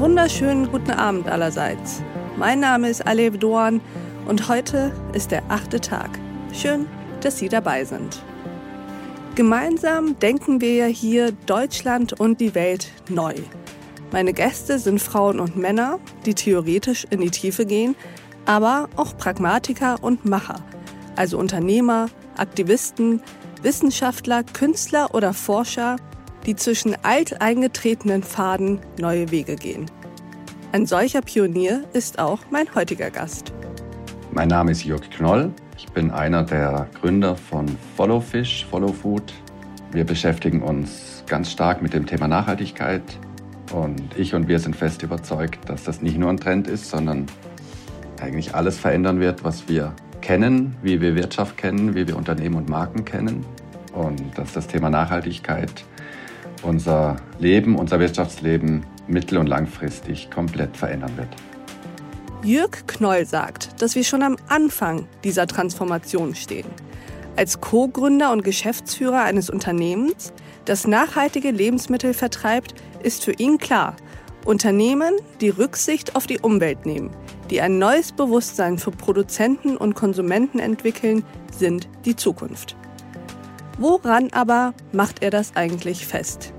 [0.00, 2.02] wunderschönen guten Abend allerseits.
[2.38, 3.82] Mein Name ist Alev Doan
[4.26, 6.08] und heute ist der achte Tag.
[6.54, 6.88] Schön,
[7.20, 8.22] dass Sie dabei sind.
[9.34, 13.34] Gemeinsam denken wir ja hier Deutschland und die Welt neu.
[14.10, 17.94] Meine Gäste sind Frauen und Männer, die theoretisch in die Tiefe gehen,
[18.46, 20.64] aber auch Pragmatiker und Macher,
[21.14, 22.08] also Unternehmer,
[22.38, 23.20] Aktivisten,
[23.60, 25.96] Wissenschaftler, Künstler oder Forscher,
[26.46, 29.86] die zwischen alteingetretenen Pfaden neue Wege gehen.
[30.72, 33.52] Ein solcher Pionier ist auch mein heutiger Gast.
[34.32, 35.52] Mein Name ist Jörg Knoll.
[35.76, 37.66] Ich bin einer der Gründer von
[37.96, 39.34] Follow Fish, Follow Food.
[39.92, 43.02] Wir beschäftigen uns ganz stark mit dem Thema Nachhaltigkeit.
[43.72, 47.26] Und ich und wir sind fest überzeugt, dass das nicht nur ein Trend ist, sondern
[48.20, 52.68] eigentlich alles verändern wird, was wir kennen, wie wir Wirtschaft kennen, wie wir Unternehmen und
[52.68, 53.44] Marken kennen.
[53.92, 55.84] Und dass das Thema Nachhaltigkeit
[56.62, 61.28] unser Leben, unser Wirtschaftsleben mittel- und langfristig komplett verändern wird.
[62.44, 66.66] Jürg Knoll sagt, dass wir schon am Anfang dieser Transformation stehen.
[67.36, 70.32] Als Co-Gründer und Geschäftsführer eines Unternehmens,
[70.64, 73.96] das nachhaltige Lebensmittel vertreibt, ist für ihn klar,
[74.44, 77.10] Unternehmen, die Rücksicht auf die Umwelt nehmen,
[77.48, 81.24] die ein neues Bewusstsein für Produzenten und Konsumenten entwickeln,
[81.56, 82.76] sind die Zukunft.
[83.82, 86.52] Woran aber macht er das eigentlich fest?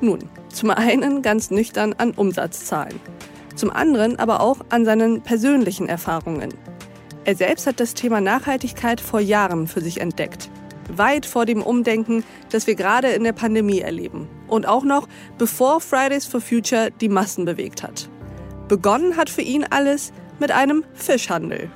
[0.00, 0.20] Nun,
[0.52, 3.00] zum einen ganz nüchtern an Umsatzzahlen,
[3.56, 6.54] zum anderen aber auch an seinen persönlichen Erfahrungen.
[7.24, 10.48] Er selbst hat das Thema Nachhaltigkeit vor Jahren für sich entdeckt.
[10.94, 14.28] Weit vor dem Umdenken, das wir gerade in der Pandemie erleben.
[14.46, 15.08] Und auch noch
[15.38, 18.08] bevor Fridays for Future die Massen bewegt hat.
[18.68, 21.68] Begonnen hat für ihn alles mit einem Fischhandel.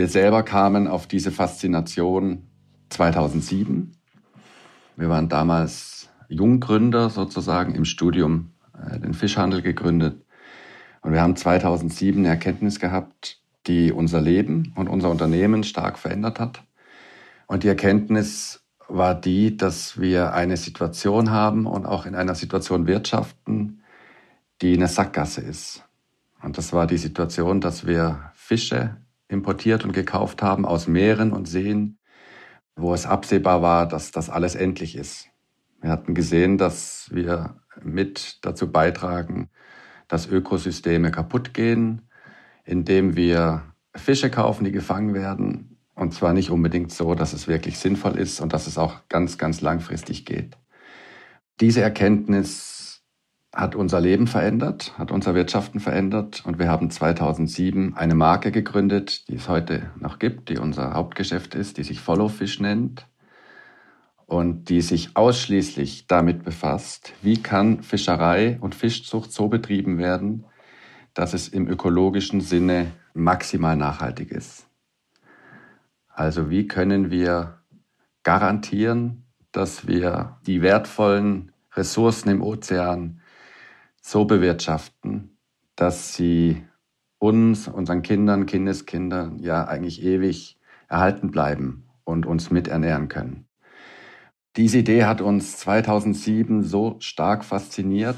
[0.00, 2.48] Wir selber kamen auf diese Faszination
[2.88, 3.92] 2007.
[4.96, 10.24] Wir waren damals Junggründer sozusagen im Studium, äh, den Fischhandel gegründet.
[11.02, 16.40] Und wir haben 2007 eine Erkenntnis gehabt, die unser Leben und unser Unternehmen stark verändert
[16.40, 16.62] hat.
[17.46, 22.86] Und die Erkenntnis war die, dass wir eine Situation haben und auch in einer Situation
[22.86, 23.82] wirtschaften,
[24.62, 25.84] die eine Sackgasse ist.
[26.42, 28.96] Und das war die Situation, dass wir Fische
[29.30, 31.98] importiert und gekauft haben aus Meeren und Seen,
[32.76, 35.28] wo es absehbar war, dass das alles endlich ist.
[35.80, 39.48] Wir hatten gesehen, dass wir mit dazu beitragen,
[40.08, 42.02] dass Ökosysteme kaputt gehen,
[42.64, 43.62] indem wir
[43.94, 45.78] Fische kaufen, die gefangen werden.
[45.94, 49.38] Und zwar nicht unbedingt so, dass es wirklich sinnvoll ist und dass es auch ganz,
[49.38, 50.56] ganz langfristig geht.
[51.60, 52.89] Diese Erkenntnis
[53.52, 59.28] hat unser Leben verändert, hat unser Wirtschaften verändert und wir haben 2007 eine Marke gegründet,
[59.28, 63.06] die es heute noch gibt, die unser Hauptgeschäft ist, die sich Follow Fish nennt
[64.26, 70.44] und die sich ausschließlich damit befasst, wie kann Fischerei und Fischzucht so betrieben werden,
[71.14, 74.68] dass es im ökologischen Sinne maximal nachhaltig ist.
[76.08, 77.58] Also wie können wir
[78.22, 83.19] garantieren, dass wir die wertvollen Ressourcen im Ozean
[84.10, 85.38] so bewirtschaften,
[85.76, 86.64] dass sie
[87.18, 93.46] uns, unseren Kindern, Kindeskindern ja eigentlich ewig erhalten bleiben und uns miternähren können.
[94.56, 98.16] Diese Idee hat uns 2007 so stark fasziniert,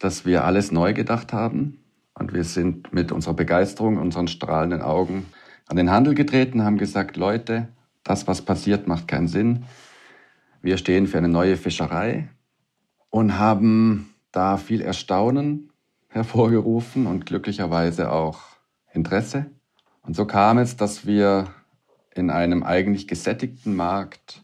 [0.00, 1.84] dass wir alles neu gedacht haben
[2.14, 5.26] und wir sind mit unserer Begeisterung, unseren strahlenden Augen
[5.68, 7.68] an den Handel getreten, haben gesagt, Leute,
[8.02, 9.64] das, was passiert, macht keinen Sinn.
[10.60, 12.30] Wir stehen für eine neue Fischerei
[13.10, 15.70] und haben da viel Erstaunen
[16.08, 18.40] hervorgerufen und glücklicherweise auch
[18.92, 19.46] Interesse.
[20.02, 21.48] Und so kam es, dass wir
[22.14, 24.42] in einem eigentlich gesättigten Markt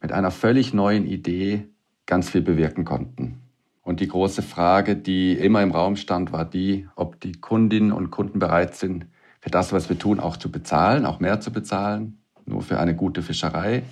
[0.00, 1.68] mit einer völlig neuen Idee
[2.06, 3.40] ganz viel bewirken konnten.
[3.82, 8.10] Und die große Frage, die immer im Raum stand, war die, ob die Kundinnen und
[8.10, 9.06] Kunden bereit sind,
[9.40, 12.94] für das, was wir tun, auch zu bezahlen, auch mehr zu bezahlen, nur für eine
[12.94, 13.82] gute Fischerei.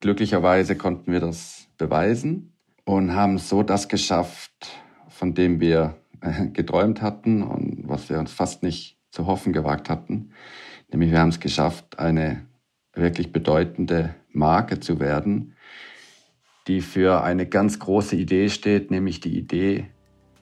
[0.00, 2.55] Glücklicherweise konnten wir das beweisen
[2.86, 8.32] und haben so das geschafft, von dem wir äh, geträumt hatten und was wir uns
[8.32, 10.30] fast nicht zu hoffen gewagt hatten.
[10.90, 12.46] Nämlich wir haben es geschafft, eine
[12.94, 15.54] wirklich bedeutende Marke zu werden,
[16.68, 19.86] die für eine ganz große Idee steht, nämlich die Idee,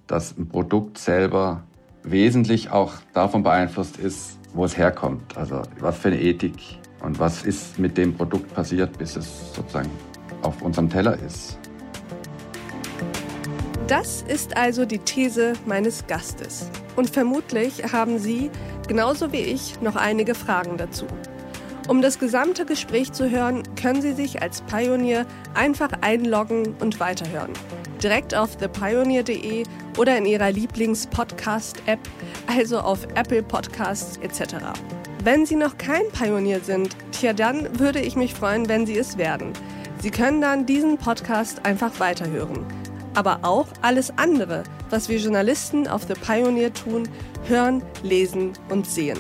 [0.07, 1.65] dass ein Produkt selber
[2.03, 5.37] wesentlich auch davon beeinflusst ist, wo es herkommt.
[5.37, 9.91] Also was für eine Ethik und was ist mit dem Produkt passiert, bis es sozusagen
[10.43, 11.59] auf unserem Teller ist.
[13.87, 16.71] Das ist also die These meines Gastes.
[16.97, 18.51] Und vermutlich haben Sie,
[18.89, 21.07] genauso wie ich, noch einige Fragen dazu.
[21.87, 27.53] Um das gesamte Gespräch zu hören, können Sie sich als Pionier einfach einloggen und weiterhören.
[28.03, 29.65] Direkt auf thepioneer.de
[29.99, 32.01] oder in Ihrer Lieblings-Podcast-App,
[32.47, 34.55] also auf Apple Podcasts etc.
[35.23, 39.19] Wenn Sie noch kein Pionier sind, tja, dann würde ich mich freuen, wenn Sie es
[39.19, 39.53] werden.
[40.01, 42.65] Sie können dann diesen Podcast einfach weiterhören.
[43.15, 47.09] Aber auch alles andere, was wir Journalisten auf The Pioneer tun,
[47.47, 49.19] hören, lesen und sehen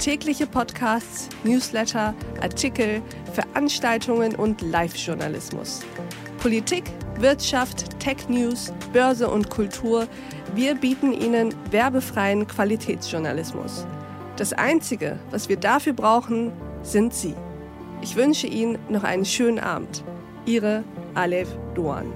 [0.00, 3.02] tägliche Podcasts, Newsletter, Artikel,
[3.34, 5.82] Veranstaltungen und Live-Journalismus.
[6.38, 6.84] Politik,
[7.18, 10.08] Wirtschaft, Tech News, Börse und Kultur.
[10.54, 13.86] Wir bieten Ihnen werbefreien Qualitätsjournalismus.
[14.36, 16.50] Das Einzige, was wir dafür brauchen,
[16.82, 17.34] sind Sie.
[18.00, 20.02] Ich wünsche Ihnen noch einen schönen Abend.
[20.46, 20.82] Ihre
[21.14, 22.10] Alef Duan.